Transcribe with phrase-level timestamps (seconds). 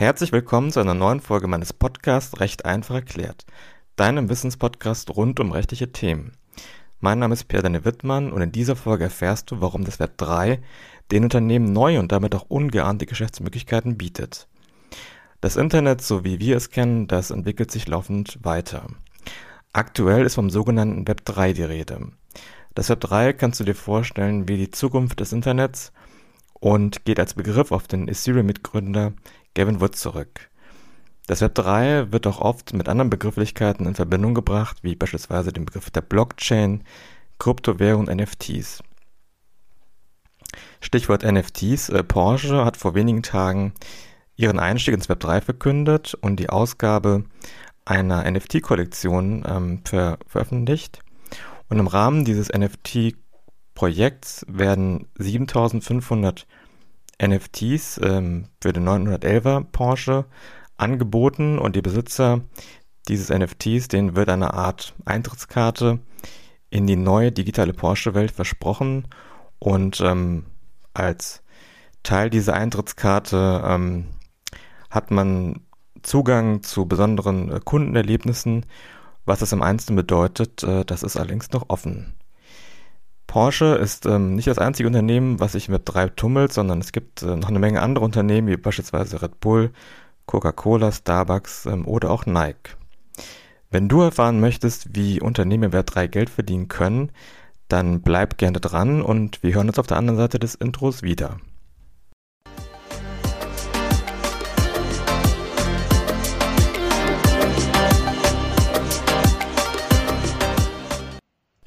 [0.00, 3.44] Herzlich willkommen zu einer neuen Folge meines Podcasts Recht einfach erklärt,
[3.96, 6.34] deinem Wissenspodcast rund um rechtliche Themen.
[7.00, 10.60] Mein Name ist Pierre-Daniel Wittmann und in dieser Folge erfährst du, warum das Web 3
[11.10, 14.46] den Unternehmen neue und damit auch ungeahnte Geschäftsmöglichkeiten bietet.
[15.40, 18.86] Das Internet, so wie wir es kennen, das entwickelt sich laufend weiter.
[19.72, 22.12] Aktuell ist vom sogenannten Web 3 die Rede.
[22.76, 25.90] Das Web 3 kannst du dir vorstellen wie die Zukunft des Internets
[26.60, 29.12] und geht als Begriff auf den Ethereum-Mitgründer
[29.58, 30.50] Gavin Wood zurück.
[31.26, 35.64] Das Web 3 wird auch oft mit anderen Begrifflichkeiten in Verbindung gebracht, wie beispielsweise dem
[35.64, 36.84] Begriff der Blockchain,
[37.40, 38.84] Kryptowährung und NFTs.
[40.80, 41.88] Stichwort NFTs.
[41.88, 43.72] Äh, Porsche hat vor wenigen Tagen
[44.36, 47.24] ihren Einstieg ins Web 3 verkündet und die Ausgabe
[47.84, 51.00] einer NFT-Kollektion ähm, ver veröffentlicht.
[51.68, 56.46] Und im Rahmen dieses NFT-Projekts werden 7500
[57.22, 60.26] NFTs ähm, für den 911er Porsche
[60.76, 62.42] angeboten und die Besitzer
[63.08, 65.98] dieses NFTs, denen wird eine Art Eintrittskarte
[66.70, 69.08] in die neue digitale Porsche-Welt versprochen
[69.58, 70.44] und ähm,
[70.94, 71.42] als
[72.02, 74.06] Teil dieser Eintrittskarte ähm,
[74.90, 75.60] hat man
[76.02, 78.66] Zugang zu besonderen äh, Kundenerlebnissen.
[79.24, 82.14] Was das im Einzelnen bedeutet, äh, das ist allerdings noch offen.
[83.28, 87.22] Porsche ist ähm, nicht das einzige Unternehmen, was sich mit drei tummelt, sondern es gibt
[87.22, 89.70] äh, noch eine Menge andere Unternehmen, wie beispielsweise Red Bull,
[90.26, 92.76] Coca-Cola, Starbucks ähm, oder auch Nike.
[93.70, 97.12] Wenn du erfahren möchtest, wie Unternehmen im Wert 3 Geld verdienen können,
[97.68, 101.36] dann bleib gerne dran und wir hören uns auf der anderen Seite des Intros wieder.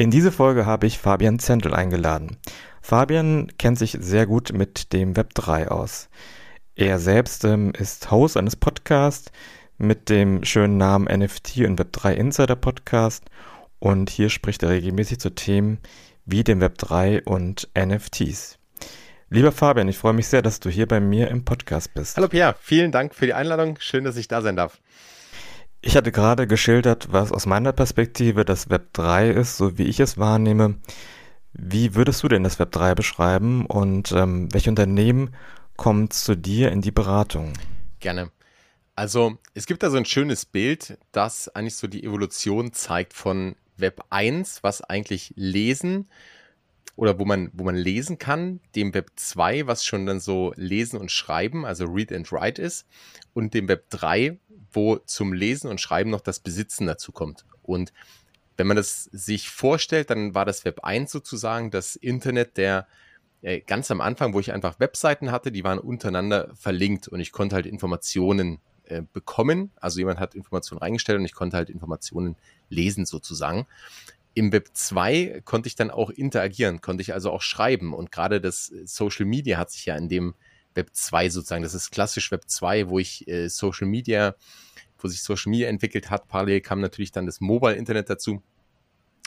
[0.02, 2.38] In diese Folge habe ich Fabian Zentl eingeladen.
[2.82, 6.10] Fabian kennt sich sehr gut mit dem Web 3 aus.
[6.74, 9.32] Er selbst ähm, ist Host eines Podcasts
[9.78, 13.26] mit dem schönen Namen NFT und Web 3 Insider Podcast
[13.78, 15.78] und hier spricht er regelmäßig zu Themen
[16.26, 18.58] wie dem Web 3 und NFTs.
[19.30, 22.17] Lieber Fabian, ich freue mich sehr, dass du hier bei mir im Podcast bist.
[22.17, 23.78] Hallo Pierre, vielen Dank für die Einladung.
[23.80, 24.80] Schön, dass ich da sein darf.
[25.83, 29.99] Ich hatte gerade geschildert, was aus meiner Perspektive das Web 3 ist, so wie ich
[29.99, 30.75] es wahrnehme.
[31.53, 35.33] Wie würdest du denn das Web 3 beschreiben und ähm, welche Unternehmen
[35.77, 37.53] kommen zu dir in die Beratung?
[37.99, 38.31] Gerne.
[38.95, 43.55] Also es gibt da so ein schönes Bild, das eigentlich so die Evolution zeigt von
[43.77, 46.08] Web 1, was eigentlich lesen
[46.95, 50.99] oder wo man, wo man lesen kann, dem Web 2, was schon dann so lesen
[50.99, 52.86] und schreiben, also read and write ist,
[53.33, 54.37] und dem Web 3,
[54.71, 57.45] wo zum Lesen und Schreiben noch das Besitzen dazu kommt.
[57.64, 57.93] Und
[58.58, 62.87] wenn man das sich vorstellt, dann war das Web 1 sozusagen das Internet der
[63.42, 67.31] äh, ganz am Anfang, wo ich einfach Webseiten hatte, die waren untereinander verlinkt und ich
[67.31, 69.71] konnte halt Informationen äh, bekommen.
[69.77, 72.36] Also jemand hat Informationen reingestellt und ich konnte halt Informationen
[72.70, 73.65] lesen sozusagen.
[74.33, 78.39] Im Web 2 konnte ich dann auch interagieren, konnte ich also auch schreiben und gerade
[78.39, 80.36] das Social Media hat sich ja in dem
[80.76, 81.64] Web 2 sozusagen.
[81.64, 84.36] Das ist klassisch Web 2, wo ich äh, Social Media,
[84.99, 86.27] wo sich Social Media entwickelt hat.
[86.27, 88.42] Parallel kam natürlich dann das Mobile Internet dazu,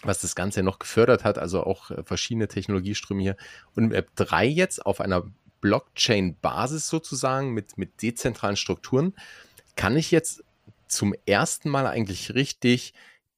[0.02, 3.36] was das Ganze noch gefördert hat, also auch äh, verschiedene Technologieströme hier.
[3.74, 5.24] Und Web 3 jetzt auf einer
[5.60, 9.14] Blockchain-Basis sozusagen mit, mit dezentralen Strukturen,
[9.76, 10.44] kann ich jetzt
[10.88, 12.92] zum ersten Mal eigentlich richtig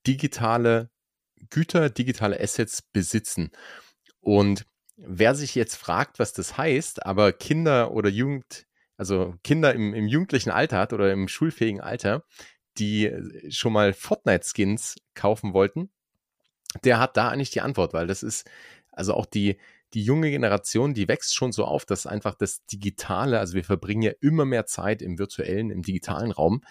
[0.06, 0.91] digitale
[1.50, 3.50] Güter, digitale Assets besitzen.
[4.21, 4.66] Und
[4.97, 10.07] wer sich jetzt fragt, was das heißt, aber Kinder oder Jugend, also Kinder im, im
[10.07, 12.25] jugendlichen Alter hat oder im schulfähigen Alter,
[12.79, 15.91] die äh, schon mal Fortnite-Skins kaufen wollten,
[16.84, 18.49] der hat da eigentlich die Antwort, weil das ist,
[18.93, 19.59] also auch die,
[19.95, 24.03] die junge Generation, die wächst schon so auf, dass einfach das Digitale, also wir verbringen
[24.03, 26.63] ja immer mehr Zeit im virtuellen, im digitalen Raum.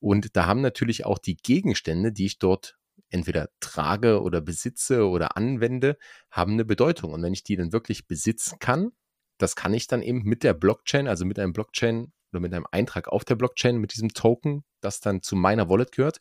[0.00, 2.76] Und da haben natürlich auch die Gegenstände, die ich dort
[3.12, 5.96] entweder trage oder besitze oder anwende,
[6.30, 7.12] haben eine Bedeutung.
[7.12, 8.92] Und wenn ich die dann wirklich besitzen kann,
[9.38, 12.66] das kann ich dann eben mit der Blockchain, also mit einem Blockchain oder mit einem
[12.70, 16.20] Eintrag auf der Blockchain, mit diesem Token, das dann zu meiner Wallet gehört,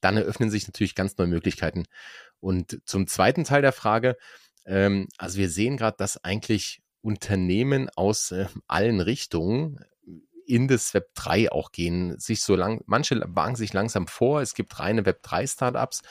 [0.00, 1.84] dann eröffnen sich natürlich ganz neue Möglichkeiten.
[2.40, 4.16] Und zum zweiten Teil der Frage,
[4.66, 9.78] ähm, also wir sehen gerade, dass eigentlich Unternehmen aus äh, allen Richtungen
[10.46, 14.54] in das Web 3 auch gehen, sich so lang, manche wagen sich langsam vor, es
[14.54, 16.02] gibt reine Web 3 Startups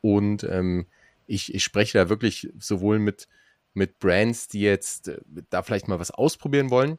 [0.00, 0.86] und ähm,
[1.26, 3.28] ich, ich spreche da wirklich sowohl mit,
[3.74, 5.20] mit Brands, die jetzt äh,
[5.50, 6.98] da vielleicht mal was ausprobieren wollen,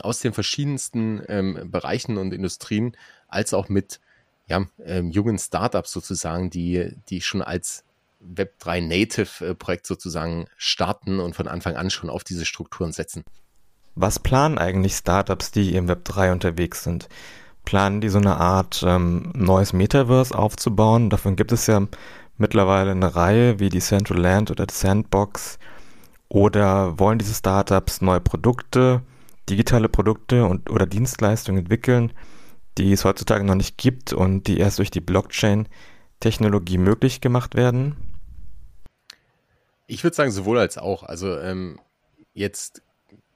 [0.00, 2.96] aus den verschiedensten ähm, Bereichen und Industrien,
[3.28, 4.00] als auch mit
[4.46, 7.84] ja, ähm, jungen Startups sozusagen, die, die schon als
[8.22, 13.24] Web3 Native äh, Projekt sozusagen starten und von Anfang an schon auf diese Strukturen setzen.
[13.94, 17.08] Was planen eigentlich Startups, die im Web 3 unterwegs sind?
[17.64, 21.10] Planen die so eine Art ähm, neues Metaverse aufzubauen?
[21.10, 21.86] Davon gibt es ja
[22.36, 25.58] mittlerweile eine Reihe wie die Central Land oder die Sandbox.
[26.28, 29.02] Oder wollen diese Startups neue Produkte,
[29.48, 32.12] digitale Produkte und, oder Dienstleistungen entwickeln,
[32.76, 37.96] die es heutzutage noch nicht gibt und die erst durch die Blockchain-Technologie möglich gemacht werden?
[39.86, 41.02] Ich würde sagen, sowohl als auch.
[41.04, 41.78] Also ähm,
[42.32, 42.82] jetzt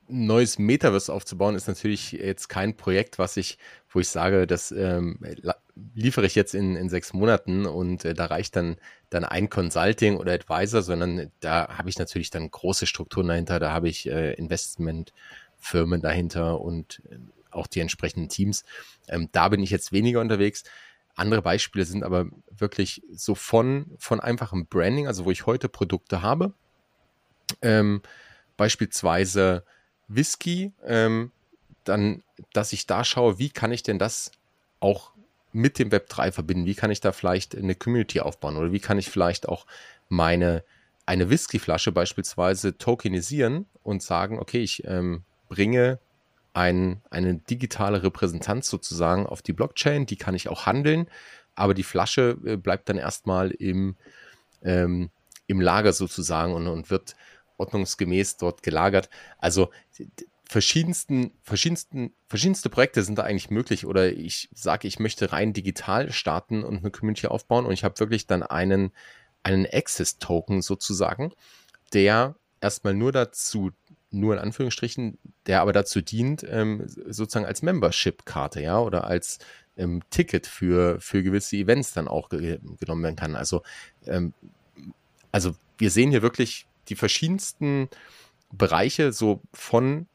[0.08, 3.58] neues Metaverse aufzubauen, ist natürlich jetzt kein Projekt, was ich,
[3.90, 5.18] wo ich sage, das ähm,
[5.94, 8.76] liefere ich jetzt in, in sechs Monaten und äh, da reicht dann,
[9.10, 13.72] dann ein Consulting oder Advisor, sondern da habe ich natürlich dann große Strukturen dahinter, da
[13.72, 17.18] habe ich äh, Investmentfirmen dahinter und äh,
[17.50, 18.64] auch die entsprechenden Teams.
[19.08, 20.64] Ähm, da bin ich jetzt weniger unterwegs.
[21.14, 26.22] Andere Beispiele sind aber wirklich so von, von einfachem Branding, also wo ich heute Produkte
[26.22, 26.52] habe.
[27.62, 28.02] Ähm,
[28.56, 29.64] beispielsweise
[30.08, 31.30] Whisky, ähm,
[31.84, 32.22] dann,
[32.52, 34.32] dass ich da schaue, wie kann ich denn das
[34.80, 35.12] auch
[35.52, 36.66] mit dem Web 3 verbinden?
[36.66, 38.56] Wie kann ich da vielleicht eine Community aufbauen?
[38.56, 39.66] Oder wie kann ich vielleicht auch
[40.08, 40.64] meine
[41.08, 45.98] eine Whiskyflasche beispielsweise tokenisieren und sagen, okay, ich ähm, bringe
[46.52, 51.08] ein, eine digitale Repräsentanz sozusagen auf die Blockchain, die kann ich auch handeln,
[51.54, 53.96] aber die Flasche äh, bleibt dann erstmal im,
[54.62, 55.08] ähm,
[55.46, 57.16] im Lager sozusagen und, und wird
[57.58, 59.10] ordnungsgemäß dort gelagert.
[59.38, 59.70] Also
[60.48, 66.10] verschiedensten, verschiedensten, verschiedenste Projekte sind da eigentlich möglich oder ich sage, ich möchte rein digital
[66.10, 68.92] starten und eine Community aufbauen und ich habe wirklich dann einen,
[69.42, 71.32] einen Access-Token sozusagen,
[71.92, 73.72] der erstmal nur dazu,
[74.10, 79.38] nur in Anführungsstrichen, der aber dazu dient, ähm, sozusagen als Membership-Karte, ja, oder als
[79.76, 83.36] ähm, Ticket für, für gewisse Events dann auch ge genommen werden kann.
[83.36, 83.62] Also,
[84.06, 84.32] ähm,
[85.30, 87.88] also wir sehen hier wirklich die verschiedensten
[88.52, 90.08] Bereiche, so von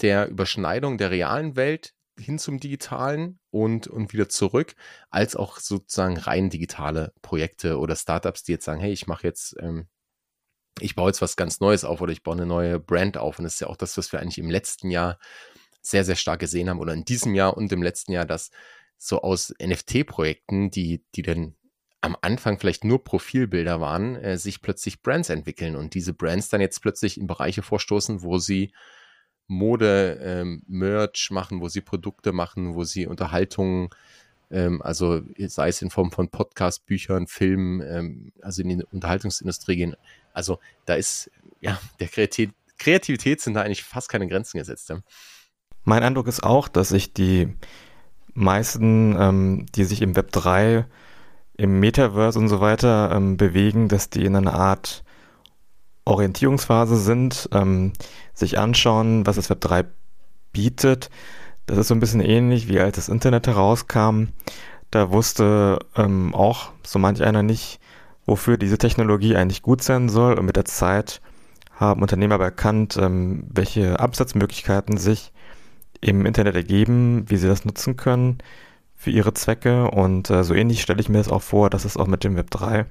[0.00, 4.74] der Überschneidung der realen Welt hin zum digitalen und, und wieder zurück,
[5.10, 9.56] als auch sozusagen rein digitale Projekte oder Startups, die jetzt sagen, hey, ich mache jetzt,
[9.60, 9.86] ähm,
[10.80, 13.38] ich baue jetzt was ganz Neues auf oder ich baue eine neue Brand auf.
[13.38, 15.18] Und das ist ja auch das, was wir eigentlich im letzten Jahr
[15.82, 18.50] sehr, sehr stark gesehen haben oder in diesem Jahr und im letzten Jahr, dass
[18.98, 21.56] so aus NFT-Projekten, die, die dann
[22.00, 26.60] am Anfang vielleicht nur Profilbilder waren, äh, sich plötzlich Brands entwickeln und diese Brands dann
[26.60, 28.72] jetzt plötzlich in Bereiche vorstoßen, wo sie
[29.46, 33.94] Mode, ähm, Merch machen, wo sie Produkte machen, wo sie Unterhaltung,
[34.50, 39.76] ähm, also sei es in Form von Podcast, Büchern, Filmen, ähm, also in die Unterhaltungsindustrie
[39.76, 39.96] gehen.
[40.32, 41.30] Also da ist,
[41.60, 44.88] ja, der Kreativität, Kreativität sind da eigentlich fast keine Grenzen gesetzt.
[44.88, 45.00] Ja.
[45.84, 47.54] Mein Eindruck ist auch, dass sich die
[48.32, 50.86] meisten, ähm, die sich im Web 3
[51.60, 55.04] im Metaverse und so weiter ähm, bewegen, dass die in einer Art
[56.06, 57.92] Orientierungsphase sind, ähm,
[58.32, 59.84] sich anschauen, was das Web 3
[60.52, 61.10] bietet.
[61.66, 64.28] Das ist so ein bisschen ähnlich wie als das Internet herauskam.
[64.90, 67.78] Da wusste ähm, auch so manch einer nicht,
[68.24, 70.38] wofür diese Technologie eigentlich gut sein soll.
[70.38, 71.20] Und mit der Zeit
[71.74, 75.30] haben Unternehmer aber erkannt, ähm, welche Absatzmöglichkeiten sich
[76.00, 78.38] im Internet ergeben, wie sie das nutzen können
[79.00, 79.90] für ihre Zwecke.
[79.90, 82.36] Und äh, so ähnlich stelle ich mir das auch vor, dass es auch mit dem
[82.36, 82.84] Web 3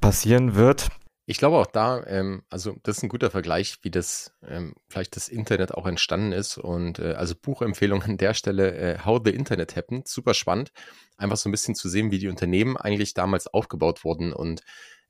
[0.00, 0.90] passieren wird.
[1.26, 5.16] Ich glaube auch da, ähm, also das ist ein guter Vergleich, wie das ähm, vielleicht
[5.16, 6.56] das Internet auch entstanden ist.
[6.56, 10.70] Und äh, also Buchempfehlung an der Stelle, äh, How the Internet Happened, super spannend,
[11.16, 14.32] einfach so ein bisschen zu sehen, wie die Unternehmen eigentlich damals aufgebaut wurden.
[14.32, 14.62] Und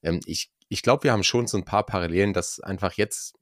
[0.03, 3.35] ähm, ich, ich glaube, wir haben schon so ein paar Parallelen, dass einfach jetzt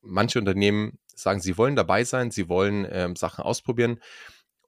[0.00, 3.98] manche Unternehmen sagen, sie wollen dabei sein, sie wollen ähm, Sachen ausprobieren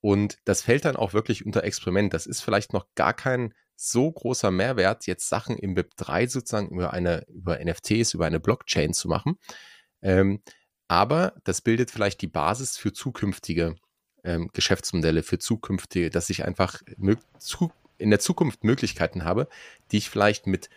[0.01, 2.15] und das fällt dann auch wirklich unter Experiment.
[2.15, 6.69] Das ist vielleicht noch gar kein so großer Mehrwert, jetzt Sachen im Web 3 sozusagen
[6.69, 9.39] über eine, über NFTs, über eine Blockchain zu machen.
[10.03, 10.43] Ähm,
[10.89, 13.77] aber das bildet vielleicht die Basis für zukünftige
[14.25, 16.83] ähm, Geschäftsmodelle, für zukünftige, dass ich einfach
[17.97, 19.49] in der Zukunft Möglichkeiten habe,
[19.93, 20.69] die ich vielleicht mit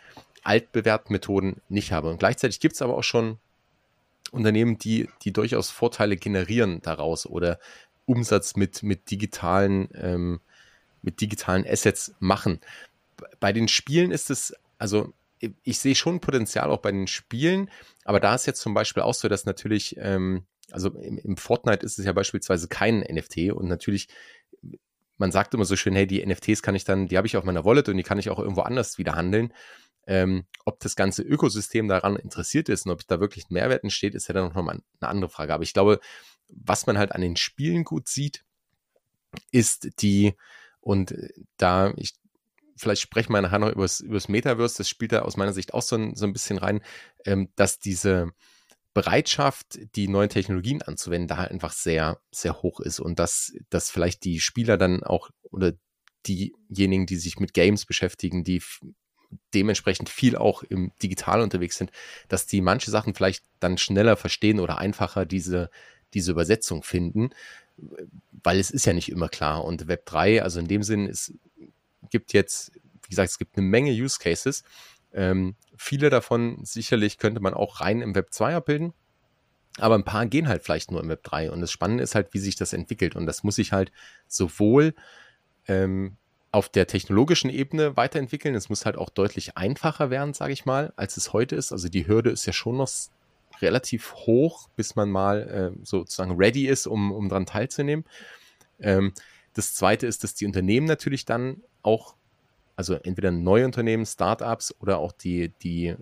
[0.43, 2.09] altbewährten Methoden nicht habe.
[2.09, 3.39] Und gleichzeitig gibt es aber auch schon
[4.31, 7.59] Unternehmen, die, die durchaus Vorteile generieren daraus oder
[8.05, 10.41] Umsatz mit, mit digitalen, ähm,
[11.01, 12.59] mit digitalen Assets machen.
[13.39, 15.13] Bei den Spielen ist es, also
[15.63, 17.69] ich sehe schon Potenzial auch bei den Spielen,
[18.05, 21.85] aber da ist jetzt zum Beispiel auch so, dass natürlich, ähm, also im, im, Fortnite
[21.85, 24.07] ist es ja beispielsweise kein NFT und natürlich,
[25.17, 27.43] man sagt immer so schön, hey, die NFTs kann ich dann, die habe ich auf
[27.43, 29.53] meiner Wallet und die kann ich auch irgendwo anders wieder handeln.
[30.05, 34.15] Ähm, ob das ganze Ökosystem daran interessiert ist und ob da wirklich ein Mehrwert entsteht,
[34.15, 35.53] ist ja dann noch mal eine andere Frage.
[35.53, 35.99] Aber ich glaube,
[36.49, 38.43] was man halt an den Spielen gut sieht,
[39.51, 40.35] ist die,
[40.81, 42.13] und äh, da, ich,
[42.75, 45.81] vielleicht sprechen wir nachher noch über das Metaverse, das spielt da aus meiner Sicht auch
[45.81, 46.81] so ein, so ein bisschen rein,
[47.25, 48.33] ähm, dass diese,
[48.93, 53.89] Bereitschaft, die neuen Technologien anzuwenden, da halt einfach sehr, sehr hoch ist und dass, dass
[53.89, 55.73] vielleicht die Spieler dann auch oder
[56.27, 58.61] diejenigen, die sich mit Games beschäftigen, die
[59.53, 61.91] dementsprechend viel auch im Digital unterwegs sind,
[62.27, 65.69] dass die manche Sachen vielleicht dann schneller verstehen oder einfacher diese,
[66.13, 67.31] diese Übersetzung finden,
[68.31, 69.63] weil es ist ja nicht immer klar.
[69.63, 71.33] Und Web 3, also in dem Sinn, es
[72.09, 74.63] gibt jetzt, wie gesagt, es gibt eine Menge Use Cases,
[75.13, 78.93] ähm, viele davon sicherlich könnte man auch rein im Web 2 abbilden.
[79.77, 81.51] Aber ein paar gehen halt vielleicht nur im Web 3.
[81.51, 83.15] Und das Spannende ist halt, wie sich das entwickelt.
[83.15, 83.91] Und das muss sich halt
[84.27, 84.93] sowohl
[85.67, 86.17] ähm,
[86.53, 88.55] auf der technologischen Ebene weiterentwickeln.
[88.55, 91.71] Es muss halt auch deutlich einfacher werden, sage ich mal, als es heute ist.
[91.71, 92.89] Also die Hürde ist ja schon noch
[93.59, 98.05] relativ hoch, bis man mal äh, sozusagen ready ist, um, um daran teilzunehmen.
[98.79, 99.13] Ähm,
[99.53, 102.15] das zweite ist, dass die Unternehmen natürlich dann auch
[102.75, 105.95] also entweder neue Unternehmen, Startups oder auch die, die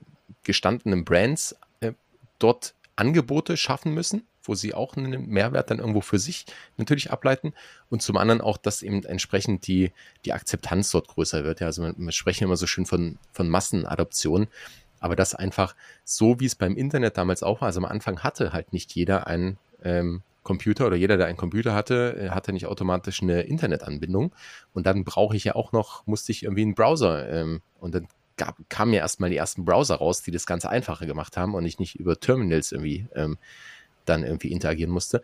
[0.43, 1.93] gestandenen Brands äh,
[2.39, 7.53] dort Angebote schaffen müssen, wo sie auch einen Mehrwert dann irgendwo für sich natürlich ableiten
[7.89, 9.93] und zum anderen auch, dass eben entsprechend die,
[10.25, 11.61] die Akzeptanz dort größer wird.
[11.61, 14.47] Ja, also wir, sprechen immer so schön von, von Massenadoption,
[14.99, 18.51] aber das einfach so, wie es beim Internet damals auch war, also am Anfang hatte
[18.51, 22.65] halt nicht jeder einen ähm, Computer oder jeder, der einen Computer hatte, äh, hatte nicht
[22.65, 24.35] automatisch eine Internetanbindung.
[24.73, 27.29] Und dann brauche ich ja auch noch, musste ich irgendwie einen Browser.
[27.29, 31.05] Ähm, und dann gab, kamen ja erstmal die ersten Browser raus, die das Ganze einfacher
[31.05, 33.37] gemacht haben und ich nicht über Terminals irgendwie ähm,
[34.05, 35.21] dann irgendwie interagieren musste.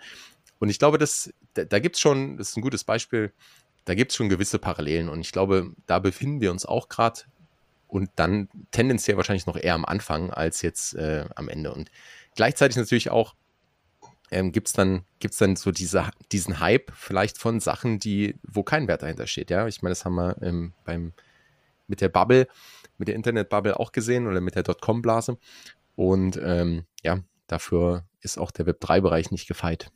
[0.59, 3.31] Und ich glaube, das, da, da gibt es schon, das ist ein gutes Beispiel,
[3.85, 5.09] da gibt es schon gewisse Parallelen.
[5.09, 7.21] Und ich glaube, da befinden wir uns auch gerade
[7.87, 11.73] und dann tendenziell wahrscheinlich noch eher am Anfang als jetzt äh, am Ende.
[11.73, 11.89] Und
[12.35, 13.35] gleichzeitig natürlich auch,
[14.29, 18.63] ähm, gibt es dann, gibt's dann so diese, diesen Hype vielleicht von Sachen, die, wo
[18.63, 19.49] kein Wert dahinter steht.
[19.49, 21.13] Ja, ich meine, das haben wir ähm, beim,
[21.87, 22.47] mit der Bubble,
[22.97, 25.37] mit der Internet-Bubble auch gesehen oder mit der Dotcom-Blase.
[25.95, 29.91] Und ähm, ja, dafür ist auch der Web3-Bereich nicht gefeit.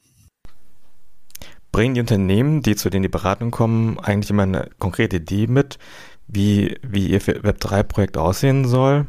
[1.72, 5.80] Bringen die Unternehmen, die zu denen die Beratung kommen, eigentlich immer eine konkrete Idee mit,
[6.28, 9.06] wie, wie ihr Web3-Projekt aussehen soll?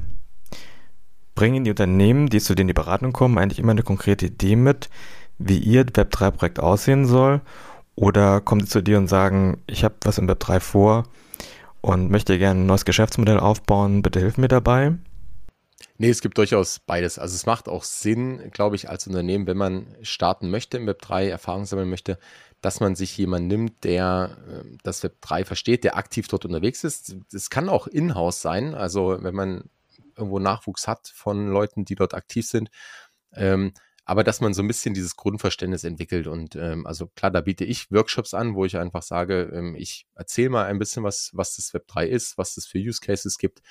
[1.35, 4.91] Bringen die Unternehmen, die zu denen die Beratung kommen, eigentlich immer eine konkrete Idee mit,
[5.39, 7.41] wie ihr Web3-Projekt aussehen soll?
[7.95, 11.05] Oder kommen sie zu dir und sagen, ich habe was im Web3 vor
[11.81, 14.95] und möchte gerne ein neues Geschäftsmodell aufbauen, bitte hilf mir dabei?
[15.99, 17.19] Nee, es gibt durchaus beides.
[17.19, 21.29] Also es macht auch Sinn, glaube ich, als Unternehmen, wenn man starten möchte im Web3,
[21.29, 22.19] Erfahrung sammeln möchte,
[22.61, 27.17] dass man sich jemanden nimmt, der äh, das Web3 versteht, der aktiv dort unterwegs ist.
[27.33, 28.75] Es kann auch in-house sein.
[28.75, 29.65] Also wenn man
[30.17, 32.71] irgendwo Nachwuchs hat von Leuten, die dort aktiv sind.
[33.35, 33.73] Ähm,
[34.05, 36.27] aber dass man so ein bisschen dieses Grundverständnis entwickelt.
[36.27, 40.07] Und ähm, also klar, da biete ich Workshops an, wo ich einfach sage, ähm, ich
[40.15, 43.39] erzähle mal ein bisschen, was, was das Web 3 ist, was es für Use Cases
[43.39, 43.63] gibt.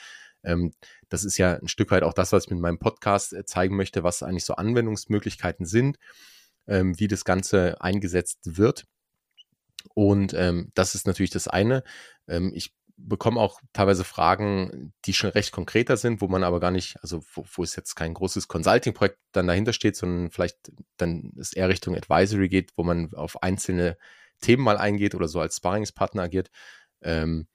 [0.44, 0.72] Ähm,
[1.10, 3.76] das ist ja ein Stück weit auch das, was ich mit meinem Podcast äh, zeigen
[3.76, 5.98] möchte, was eigentlich so Anwendungsmöglichkeiten sind,
[6.68, 8.86] ähm, wie das Ganze eingesetzt wird.
[9.94, 11.84] Und ähm, das ist natürlich das eine.
[12.28, 12.74] Ähm, ich
[13.08, 17.24] bekomme auch teilweise Fragen, die schon recht konkreter sind, wo man aber gar nicht, also
[17.34, 21.70] wo, wo es jetzt kein großes Consulting-Projekt dann dahinter steht, sondern vielleicht dann es eher
[21.70, 23.98] Richtung Advisory geht, wo man auf einzelne
[24.42, 26.50] Themen mal eingeht oder so als Sparringspartner agiert.
[27.02, 27.48] Ähm,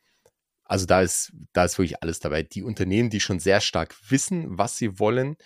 [0.66, 2.42] also da ist, da ist wirklich alles dabei.
[2.42, 5.36] Die Unternehmen, die schon sehr stark wissen, was sie wollen,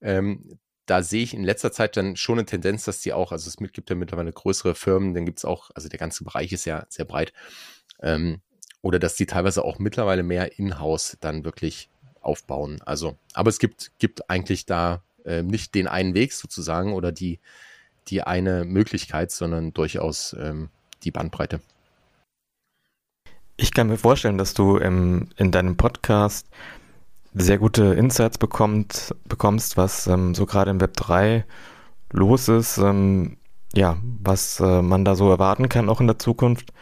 [0.00, 3.48] ähm, da sehe ich in letzter Zeit dann schon eine Tendenz, dass die auch, also
[3.48, 6.66] es gibt ja mittlerweile größere Firmen, dann gibt es auch, also der ganze Bereich ist
[6.66, 7.32] ja sehr breit,
[8.02, 8.40] ähm,
[8.82, 11.88] oder dass die teilweise auch mittlerweile mehr in-house dann wirklich
[12.20, 12.82] aufbauen.
[12.84, 17.40] Also, aber es gibt, gibt eigentlich da äh, nicht den einen Weg sozusagen oder die,
[18.08, 20.68] die eine Möglichkeit, sondern durchaus ähm,
[21.02, 21.60] die Bandbreite.
[23.56, 26.48] Ich kann mir vorstellen, dass du im, in deinem Podcast
[27.34, 31.44] sehr gute Insights bekommt, bekommst, was ähm, so gerade im Web 3
[32.12, 33.36] los ist, ähm,
[33.74, 36.72] ja, was äh, man da so erwarten kann, auch in der Zukunft.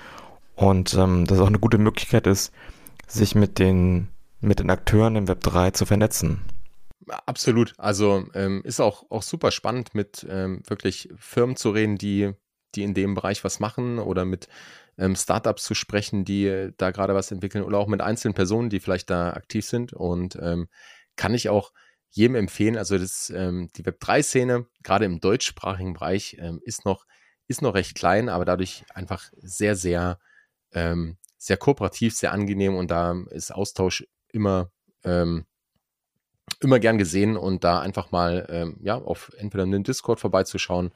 [0.55, 2.52] Und ähm, das auch eine gute Möglichkeit ist,
[3.07, 4.09] sich mit den,
[4.41, 6.43] mit den Akteuren im Web 3 zu vernetzen.
[7.26, 7.75] Absolut.
[7.79, 12.33] Also ähm, ist auch, auch super spannend, mit ähm, wirklich Firmen zu reden, die,
[12.75, 14.49] die in dem Bereich was machen oder mit
[14.99, 18.81] ähm, Startups zu sprechen, die da gerade was entwickeln oder auch mit einzelnen Personen, die
[18.81, 19.93] vielleicht da aktiv sind.
[19.93, 20.69] Und ähm,
[21.17, 21.73] kann ich auch
[22.11, 27.07] jedem empfehlen, also das, ähm, die Web3-Szene, gerade im deutschsprachigen Bereich, ähm, ist noch,
[27.49, 30.19] ist noch recht klein, aber dadurch einfach sehr, sehr
[30.73, 34.71] ähm, sehr kooperativ, sehr angenehm und da ist Austausch immer,
[35.03, 35.45] ähm,
[36.61, 40.93] immer gern gesehen und da einfach mal ähm, ja, auf entweder einen Discord vorbeizuschauen,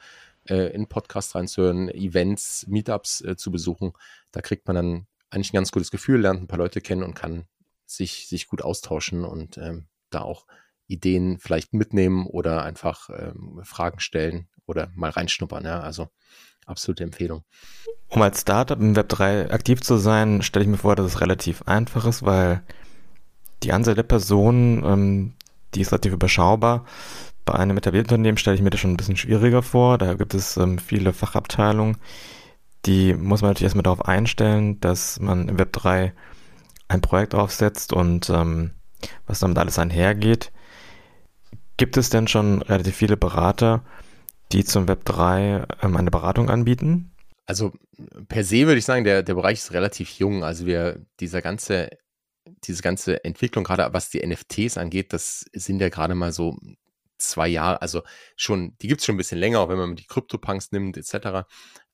[0.48, 3.92] äh, in Podcast reinzuhören, Events, Meetups äh, zu besuchen.
[4.32, 7.14] Da kriegt man dann eigentlich ein ganz gutes Gefühl, lernt ein paar Leute kennen und
[7.14, 7.46] kann
[7.86, 10.46] sich, sich gut austauschen und ähm, da auch
[10.88, 15.64] Ideen vielleicht mitnehmen oder einfach ähm, Fragen stellen oder mal reinschnuppern.
[15.64, 16.08] Ja, also
[16.66, 17.44] absolute Empfehlung.
[18.08, 21.20] Um als Startup im Web 3 aktiv zu sein, stelle ich mir vor, dass es
[21.20, 22.62] relativ einfach ist, weil
[23.62, 25.32] die Anzahl der Personen, ähm,
[25.74, 26.84] die ist relativ überschaubar.
[27.46, 29.98] Bei einem etablierten Unternehmen stelle ich mir das schon ein bisschen schwieriger vor.
[29.98, 31.96] Da gibt es ähm, viele Fachabteilungen.
[32.84, 36.12] Die muss man natürlich erstmal darauf einstellen, dass man im Web 3
[36.88, 38.72] ein Projekt aufsetzt und ähm,
[39.26, 40.52] was damit alles einhergeht.
[41.76, 43.84] Gibt es denn schon relativ viele Berater,
[44.50, 47.12] die zum Web 3 ähm, eine Beratung anbieten?
[47.46, 47.72] Also
[48.28, 50.42] per se würde ich sagen, der, der Bereich ist relativ jung.
[50.42, 51.90] Also wir, dieser ganze,
[52.64, 56.56] diese ganze Entwicklung, gerade was die NFTs angeht, das sind ja gerade mal so
[57.18, 58.02] zwei Jahre, also
[58.36, 61.46] schon, die gibt es schon ein bisschen länger, auch wenn man die Krypto-Punks nimmt, etc.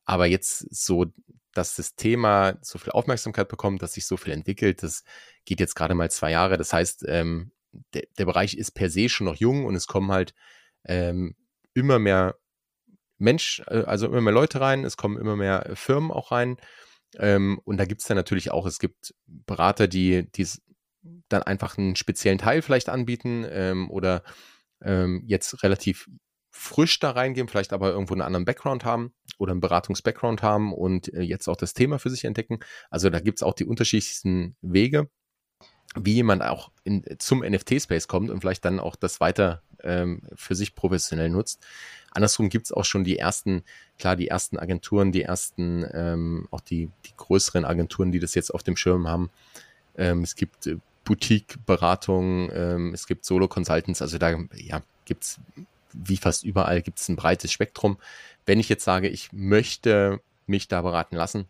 [0.05, 1.07] Aber jetzt so,
[1.53, 5.05] dass das Thema so viel Aufmerksamkeit bekommt, dass sich so viel entwickelt, das
[5.45, 6.57] geht jetzt gerade mal zwei Jahre.
[6.57, 7.53] Das heißt, ähm,
[7.95, 10.35] der, der Bereich ist per se schon noch jung und es kommen halt
[10.85, 11.37] ähm,
[11.75, 12.37] immer mehr
[13.19, 16.57] Mensch, äh, also immer mehr Leute rein, es kommen immer mehr Firmen auch rein.
[17.19, 20.47] Ähm, und da gibt es dann natürlich auch, es gibt Berater, die, die
[21.29, 24.23] dann einfach einen speziellen Teil vielleicht anbieten ähm, oder
[24.85, 26.09] ähm, jetzt relativ
[26.51, 31.13] frisch da reingehen, vielleicht aber irgendwo einen anderen Background haben oder einen Beratungs-Background haben und
[31.15, 32.61] äh, jetzt auch das Thema für sich entdecken.
[32.91, 35.09] Also da gibt es auch die unterschiedlichsten Wege,
[35.97, 40.55] wie jemand auch in, zum NFT-Space kommt und vielleicht dann auch das weiter ähm, für
[40.55, 41.65] sich professionell nutzt.
[42.11, 43.63] Andersrum gibt es auch schon die ersten,
[43.99, 48.53] klar, die ersten Agenturen, die ersten, ähm, auch die, die größeren Agenturen, die das jetzt
[48.53, 49.31] auf dem Schirm haben.
[49.97, 50.69] Ähm, es gibt
[51.05, 55.41] Boutique-Beratungen, ähm, es gibt Solo-Consultants, also da ja, gibt es
[55.93, 57.99] wie fast überall gibt es ein breites Spektrum.
[58.47, 61.47] Wenn ich jetzt sage, ich möchte mich da beraten lassen,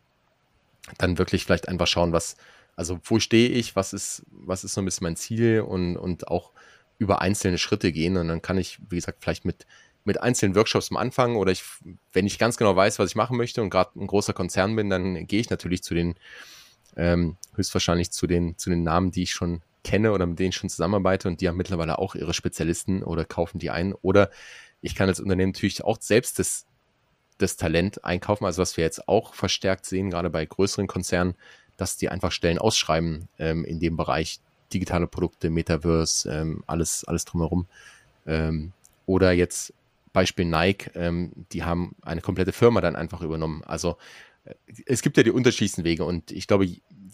[0.99, 2.37] dann wirklich vielleicht einfach schauen, was,
[2.77, 6.29] also wo stehe ich, was ist, was ist so ein bisschen mein Ziel und, und
[6.29, 6.51] auch
[6.99, 8.17] über einzelne Schritte gehen.
[8.17, 9.67] Und dann kann ich, wie gesagt, vielleicht mit,
[10.05, 11.63] mit einzelnen Workshops am Anfang oder ich,
[12.13, 14.91] wenn ich ganz genau weiß, was ich machen möchte und gerade ein großer Konzern bin,
[14.91, 16.15] dann gehe ich natürlich zu den,
[16.97, 20.57] ähm, höchstwahrscheinlich zu den, zu den Namen, die ich schon kenne oder mit denen ich
[20.57, 23.95] schon zusammenarbeite und die haben mittlerweile auch ihre Spezialisten oder kaufen die ein.
[23.95, 24.31] Oder
[24.81, 26.67] ich kann als Unternehmen natürlich auch selbst das,
[27.39, 31.35] das Talent einkaufen, also was wir jetzt auch verstärkt sehen, gerade bei größeren Konzernen,
[31.77, 34.41] dass die einfach Stellen ausschreiben ähm, in dem Bereich
[34.73, 37.67] digitale Produkte, Metaverse, ähm, alles, alles drumherum.
[38.27, 38.73] Ähm,
[39.07, 39.75] oder jetzt
[40.13, 43.63] Beispiel Nike, ähm, die haben eine komplette Firma dann einfach übernommen.
[43.65, 43.97] Also
[44.87, 46.67] es gibt ja die unterschiedlichsten Wege und ich glaube,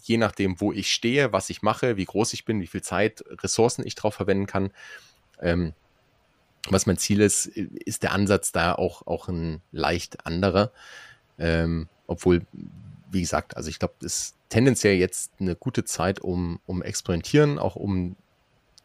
[0.03, 3.23] je nachdem, wo ich stehe, was ich mache, wie groß ich bin, wie viel Zeit,
[3.43, 4.71] Ressourcen ich drauf verwenden kann,
[5.41, 5.73] ähm,
[6.67, 10.71] was mein Ziel ist, ist der Ansatz da auch, auch ein leicht anderer.
[11.37, 12.45] Ähm, obwohl,
[13.11, 17.59] wie gesagt, also ich glaube, es ist tendenziell jetzt eine gute Zeit, um, um experimentieren,
[17.59, 18.15] auch um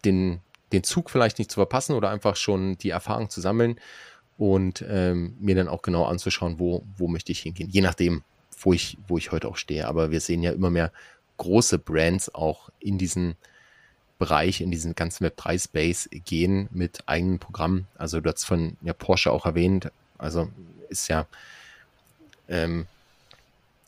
[0.05, 0.41] den,
[0.73, 3.81] den Zug vielleicht nicht zu verpassen oder einfach schon die Erfahrung zu sammeln
[4.37, 7.71] und ähm, mir dann auch genau anzuschauen, wo, wo möchte ich hingehen.
[7.71, 8.23] Je nachdem,
[8.61, 9.87] wo ich, wo ich heute auch stehe.
[9.87, 10.93] Aber wir sehen ja immer mehr
[11.37, 13.37] große Brands auch in diesen
[14.19, 17.87] Bereich, in diesen ganzen Web3-Space gehen mit eigenen Programmen.
[17.97, 19.91] Also du hast von ja, Porsche auch erwähnt.
[20.19, 20.51] Also
[20.89, 21.27] ist ja,
[22.49, 22.87] ähm,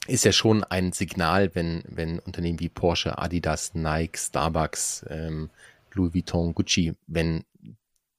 [0.06, 5.50] ist ja schon ein Signal, wenn, wenn Unternehmen wie Porsche, Adidas, Nike, Starbucks, ähm,
[5.92, 7.44] Louis Vuitton, Gucci, wenn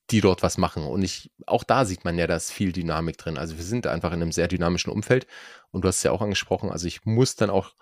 [0.09, 0.83] die dort was machen.
[0.83, 3.37] Und ich, auch da sieht man ja, da ist viel Dynamik drin.
[3.37, 5.27] Also wir sind einfach in einem sehr dynamischen Umfeld.
[5.71, 7.75] Und du hast es ja auch angesprochen, also ich muss dann auch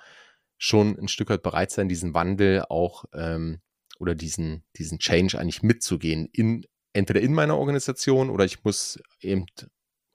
[0.58, 3.62] schon ein Stück weit bereit sein, diesen Wandel auch ähm,
[4.00, 6.28] oder diesen, diesen Change eigentlich mitzugehen.
[6.32, 9.46] In, entweder in meiner Organisation oder ich muss eben,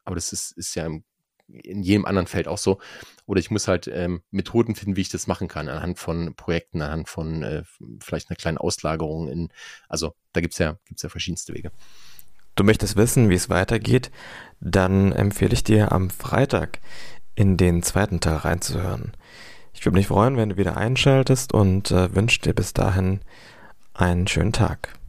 [0.04, 1.04] aber das ist, ist ja im,
[1.52, 2.78] in jedem anderen Feld auch so,
[3.26, 6.82] oder ich muss halt ähm, Methoden finden, wie ich das machen kann, anhand von Projekten,
[6.82, 7.62] anhand von äh,
[8.00, 9.48] vielleicht einer kleinen Auslagerung in,
[9.88, 11.70] also da gibt's ja, gibt's ja verschiedenste Wege.
[12.54, 14.10] Du möchtest wissen, wie es weitergeht,
[14.60, 16.80] dann empfehle ich dir am Freitag
[17.34, 19.12] in den zweiten Teil reinzuhören.
[19.72, 23.20] Ich würde mich freuen, wenn du wieder einschaltest und äh, wünsche dir bis dahin
[23.94, 24.99] einen schönen Tag.